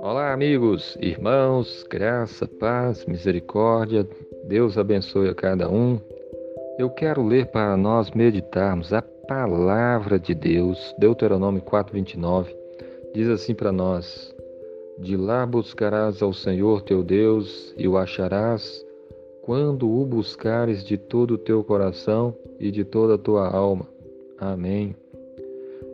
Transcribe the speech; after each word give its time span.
Olá, 0.00 0.32
amigos, 0.32 0.96
irmãos, 1.00 1.84
graça, 1.90 2.48
paz, 2.48 3.04
misericórdia, 3.04 4.08
Deus 4.44 4.78
abençoe 4.78 5.28
a 5.28 5.34
cada 5.34 5.68
um. 5.68 6.00
Eu 6.78 6.88
quero 6.88 7.22
ler 7.22 7.46
para 7.46 7.76
nós 7.76 8.10
meditarmos 8.12 8.94
a 8.94 9.02
palavra 9.02 10.18
de 10.18 10.34
Deus, 10.34 10.94
Deuteronômio 10.98 11.60
4:29. 11.60 12.56
Diz 13.14 13.28
assim 13.28 13.54
para 13.54 13.70
nós: 13.70 14.34
De 14.98 15.16
lá 15.16 15.44
buscarás 15.44 16.22
ao 16.22 16.32
Senhor 16.32 16.80
teu 16.80 17.02
Deus 17.02 17.74
e 17.76 17.86
o 17.86 17.98
acharás 17.98 18.84
quando 19.42 19.90
o 19.90 20.06
buscares 20.06 20.82
de 20.82 20.96
todo 20.96 21.34
o 21.34 21.38
teu 21.38 21.62
coração 21.62 22.34
e 22.58 22.70
de 22.70 22.84
toda 22.84 23.16
a 23.16 23.18
tua 23.18 23.48
alma. 23.48 23.86
Amém. 24.38 24.96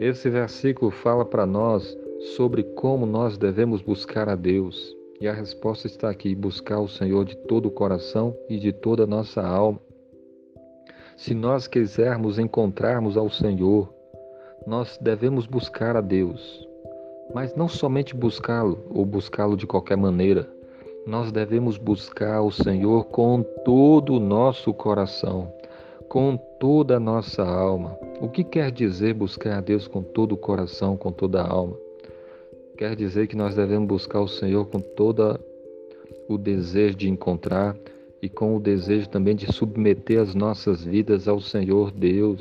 Esse 0.00 0.28
versículo 0.28 0.90
fala 0.90 1.24
para 1.24 1.46
nós 1.46 1.96
sobre 2.36 2.64
como 2.64 3.06
nós 3.06 3.38
devemos 3.38 3.80
buscar 3.80 4.28
a 4.28 4.34
Deus. 4.34 4.96
E 5.20 5.28
a 5.28 5.32
resposta 5.32 5.86
está 5.86 6.10
aqui: 6.10 6.34
buscar 6.34 6.80
o 6.80 6.88
Senhor 6.88 7.24
de 7.24 7.36
todo 7.36 7.66
o 7.66 7.70
coração 7.70 8.36
e 8.48 8.58
de 8.58 8.72
toda 8.72 9.04
a 9.04 9.06
nossa 9.06 9.40
alma. 9.40 9.78
Se 11.16 11.32
nós 11.32 11.68
quisermos 11.68 12.40
encontrarmos 12.40 13.16
ao 13.16 13.30
Senhor, 13.30 13.94
nós 14.66 14.98
devemos 15.00 15.46
buscar 15.46 15.96
a 15.96 16.00
Deus. 16.00 16.68
Mas 17.32 17.54
não 17.54 17.68
somente 17.68 18.16
buscá-lo 18.16 18.84
ou 18.90 19.06
buscá-lo 19.06 19.56
de 19.56 19.66
qualquer 19.66 19.96
maneira. 19.96 20.48
Nós 21.06 21.30
devemos 21.30 21.78
buscar 21.78 22.42
o 22.42 22.50
Senhor 22.50 23.04
com 23.06 23.42
todo 23.64 24.14
o 24.14 24.20
nosso 24.20 24.74
coração, 24.74 25.52
com 26.08 26.36
toda 26.58 26.96
a 26.96 27.00
nossa 27.00 27.44
alma. 27.44 28.03
O 28.20 28.28
que 28.28 28.44
quer 28.44 28.70
dizer 28.70 29.12
buscar 29.14 29.58
a 29.58 29.60
Deus 29.60 29.88
com 29.88 30.02
todo 30.02 30.32
o 30.32 30.36
coração, 30.36 30.96
com 30.96 31.10
toda 31.10 31.42
a 31.42 31.48
alma? 31.48 31.76
Quer 32.76 32.94
dizer 32.94 33.26
que 33.26 33.36
nós 33.36 33.54
devemos 33.54 33.88
buscar 33.88 34.20
o 34.20 34.28
Senhor 34.28 34.66
com 34.66 34.80
todo 34.80 35.38
o 36.28 36.38
desejo 36.38 36.96
de 36.96 37.08
encontrar 37.08 37.76
e 38.22 38.28
com 38.28 38.56
o 38.56 38.60
desejo 38.60 39.08
também 39.08 39.34
de 39.36 39.52
submeter 39.52 40.20
as 40.20 40.34
nossas 40.34 40.84
vidas 40.84 41.28
ao 41.28 41.40
Senhor 41.40 41.90
Deus, 41.90 42.40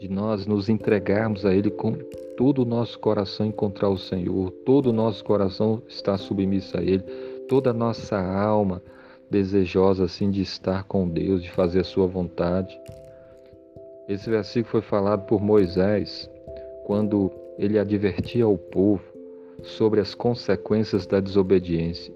de 0.00 0.08
nós 0.08 0.46
nos 0.46 0.68
entregarmos 0.68 1.44
a 1.44 1.52
Ele 1.52 1.70
com 1.70 1.92
todo 2.36 2.62
o 2.62 2.64
nosso 2.64 2.98
coração 2.98 3.46
encontrar 3.46 3.88
o 3.88 3.98
Senhor, 3.98 4.50
todo 4.64 4.90
o 4.90 4.92
nosso 4.92 5.24
coração 5.24 5.82
está 5.88 6.16
submisso 6.16 6.78
a 6.78 6.82
Ele, 6.82 7.02
toda 7.48 7.70
a 7.70 7.74
nossa 7.74 8.16
alma 8.16 8.80
desejosa 9.30 10.04
assim 10.04 10.30
de 10.30 10.40
estar 10.40 10.84
com 10.84 11.08
Deus, 11.08 11.42
de 11.42 11.50
fazer 11.50 11.80
a 11.80 11.84
sua 11.84 12.06
vontade. 12.06 12.78
Esse 14.08 14.30
versículo 14.30 14.70
foi 14.70 14.80
falado 14.80 15.26
por 15.26 15.40
Moisés 15.42 16.30
quando 16.86 17.30
ele 17.58 17.78
advertia 17.78 18.48
o 18.48 18.56
povo 18.56 19.02
sobre 19.62 20.00
as 20.00 20.14
consequências 20.14 21.06
da 21.06 21.20
desobediência, 21.20 22.14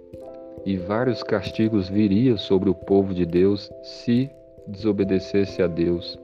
e 0.65 0.77
vários 0.77 1.23
castigos 1.23 1.89
viriam 1.89 2.39
sobre 2.39 2.71
o 2.71 2.75
povo 2.75 3.13
de 3.13 3.27
Deus 3.27 3.71
se 3.83 4.31
desobedecesse 4.67 5.61
a 5.61 5.67
Deus. 5.67 6.19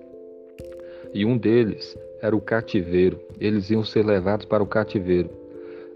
E 1.12 1.24
um 1.24 1.36
deles 1.36 1.98
era 2.22 2.34
o 2.34 2.40
cativeiro, 2.40 3.20
eles 3.38 3.68
iam 3.70 3.84
ser 3.84 4.06
levados 4.06 4.46
para 4.46 4.62
o 4.62 4.66
cativeiro. 4.66 5.30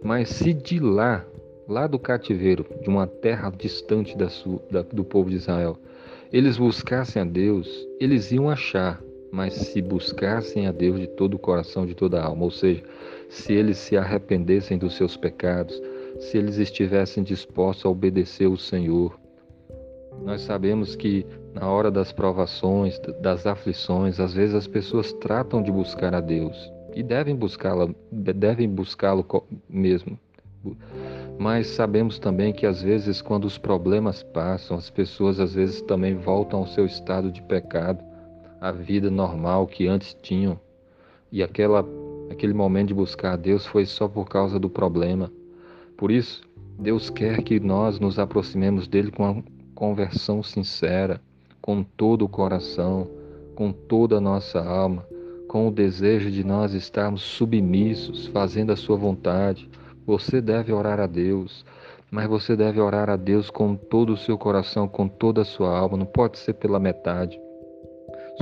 Mas 0.02 0.28
se 0.28 0.52
de 0.52 0.80
lá, 0.80 1.24
lá 1.68 1.86
do 1.86 1.98
cativeiro, 1.98 2.66
de 2.82 2.88
uma 2.88 3.06
terra 3.06 3.50
distante 3.50 4.16
da 4.16 4.28
sua, 4.28 4.60
da, 4.70 4.82
do 4.82 5.04
povo 5.04 5.30
de 5.30 5.36
Israel, 5.36 5.78
eles 6.32 6.58
buscassem 6.58 7.22
a 7.22 7.24
Deus, 7.24 7.68
eles 8.00 8.32
iam 8.32 8.50
achar, 8.50 9.00
mas 9.32 9.54
se 9.54 9.80
buscassem 9.80 10.66
a 10.66 10.72
Deus 10.72 11.00
de 11.00 11.06
todo 11.06 11.34
o 11.34 11.38
coração, 11.38 11.86
de 11.86 11.94
toda 11.94 12.20
a 12.20 12.26
alma, 12.26 12.44
ou 12.44 12.50
seja, 12.50 12.82
se 13.30 13.54
eles 13.54 13.78
se 13.78 13.96
arrependessem 13.96 14.76
dos 14.76 14.94
seus 14.94 15.16
pecados, 15.16 15.80
se 16.18 16.36
eles 16.36 16.58
estivessem 16.58 17.24
dispostos 17.24 17.86
a 17.86 17.88
obedecer 17.88 18.46
o 18.46 18.58
Senhor. 18.58 19.18
Nós 20.22 20.42
sabemos 20.42 20.94
que 20.94 21.26
na 21.54 21.66
hora 21.66 21.90
das 21.90 22.12
provações, 22.12 23.00
das 23.22 23.46
aflições, 23.46 24.20
às 24.20 24.34
vezes 24.34 24.54
as 24.54 24.66
pessoas 24.66 25.14
tratam 25.14 25.62
de 25.62 25.72
buscar 25.72 26.14
a 26.14 26.20
Deus 26.20 26.70
e 26.94 27.02
devem 27.02 27.34
buscá-lo, 27.34 27.96
devem 28.12 28.68
buscá-lo 28.68 29.26
mesmo. 29.66 30.18
Mas 31.38 31.68
sabemos 31.68 32.18
também 32.18 32.52
que 32.52 32.66
às 32.66 32.82
vezes 32.82 33.22
quando 33.22 33.46
os 33.46 33.56
problemas 33.56 34.22
passam, 34.22 34.76
as 34.76 34.90
pessoas 34.90 35.40
às 35.40 35.54
vezes 35.54 35.80
também 35.80 36.14
voltam 36.14 36.60
ao 36.60 36.66
seu 36.66 36.84
estado 36.84 37.32
de 37.32 37.42
pecado, 37.42 38.11
à 38.62 38.70
vida 38.70 39.10
normal 39.10 39.66
que 39.66 39.88
antes 39.88 40.16
tinham. 40.22 40.58
E 41.32 41.42
aquela 41.42 41.84
aquele 42.30 42.54
momento 42.54 42.88
de 42.88 42.94
buscar 42.94 43.32
a 43.32 43.36
Deus 43.36 43.66
foi 43.66 43.84
só 43.84 44.06
por 44.06 44.28
causa 44.28 44.56
do 44.58 44.70
problema. 44.70 45.32
Por 45.96 46.12
isso, 46.12 46.42
Deus 46.78 47.10
quer 47.10 47.42
que 47.42 47.58
nós 47.58 47.98
nos 47.98 48.20
aproximemos 48.20 48.86
dele 48.86 49.10
com 49.10 49.24
uma 49.24 49.44
conversão 49.74 50.44
sincera, 50.44 51.20
com 51.60 51.82
todo 51.82 52.24
o 52.24 52.28
coração, 52.28 53.10
com 53.56 53.72
toda 53.72 54.18
a 54.18 54.20
nossa 54.20 54.60
alma, 54.60 55.04
com 55.48 55.66
o 55.66 55.72
desejo 55.72 56.30
de 56.30 56.44
nós 56.44 56.72
estarmos 56.72 57.22
submissos, 57.22 58.28
fazendo 58.28 58.70
a 58.70 58.76
sua 58.76 58.96
vontade. 58.96 59.68
Você 60.06 60.40
deve 60.40 60.72
orar 60.72 61.00
a 61.00 61.06
Deus, 61.08 61.64
mas 62.10 62.28
você 62.28 62.54
deve 62.54 62.80
orar 62.80 63.10
a 63.10 63.16
Deus 63.16 63.50
com 63.50 63.74
todo 63.74 64.12
o 64.12 64.16
seu 64.16 64.38
coração, 64.38 64.86
com 64.86 65.08
toda 65.08 65.42
a 65.42 65.44
sua 65.44 65.76
alma, 65.76 65.96
não 65.96 66.06
pode 66.06 66.38
ser 66.38 66.54
pela 66.54 66.78
metade. 66.78 67.38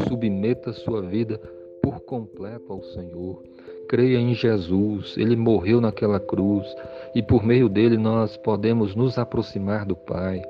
Submeta 0.08 0.70
a 0.70 0.74
sua 0.74 1.02
vida 1.02 1.38
por 1.82 2.00
completo 2.00 2.72
ao 2.72 2.82
Senhor 2.82 3.42
creia 3.90 4.18
em 4.18 4.32
Jesus, 4.34 5.16
ele 5.18 5.34
morreu 5.34 5.80
naquela 5.80 6.20
cruz 6.20 6.64
e 7.12 7.20
por 7.20 7.44
meio 7.44 7.68
dele 7.68 7.96
nós 7.96 8.36
podemos 8.36 8.94
nos 8.94 9.18
aproximar 9.18 9.84
do 9.84 9.96
Pai, 9.96 10.40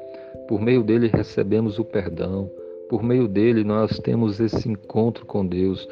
por 0.46 0.60
meio 0.60 0.82
dele 0.82 1.08
recebemos 1.08 1.78
o 1.78 1.84
perdão, 1.84 2.50
por 2.90 3.02
meio 3.02 3.26
dele 3.26 3.64
nós 3.64 3.98
temos 4.00 4.40
esse 4.40 4.68
encontro 4.68 5.24
com 5.24 5.46
Deus. 5.46 5.88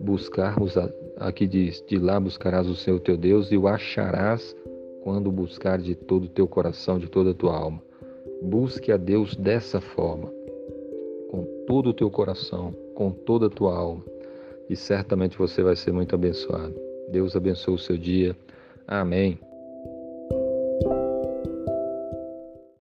Buscarmos, 0.00 0.74
aqui 1.18 1.46
diz, 1.46 1.84
de 1.86 1.98
lá 1.98 2.18
buscarás 2.18 2.66
o 2.66 2.74
Senhor 2.74 2.98
teu 3.00 3.18
Deus 3.18 3.52
e 3.52 3.58
o 3.58 3.68
acharás 3.68 4.56
quando 5.02 5.30
buscar 5.30 5.78
de 5.78 5.94
todo 5.94 6.24
o 6.24 6.30
teu 6.30 6.48
coração, 6.48 6.98
de 6.98 7.10
toda 7.10 7.32
a 7.32 7.34
tua 7.34 7.54
alma. 7.54 7.82
Busque 8.40 8.90
a 8.90 8.96
Deus 8.96 9.36
dessa 9.36 9.82
forma, 9.82 10.32
com 11.30 11.44
todo 11.66 11.90
o 11.90 11.94
teu 11.94 12.10
coração, 12.10 12.74
com 12.96 13.10
toda 13.10 13.46
a 13.46 13.50
tua 13.50 13.76
alma, 13.76 14.02
e 14.68 14.74
certamente 14.74 15.38
você 15.38 15.62
vai 15.62 15.76
ser 15.76 15.92
muito 15.92 16.14
abençoado. 16.14 16.74
Deus 17.12 17.36
abençoe 17.36 17.74
o 17.74 17.78
seu 17.78 17.96
dia. 17.96 18.34
Amém. 18.88 19.38